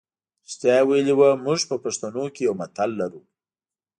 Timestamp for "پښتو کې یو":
1.83-2.53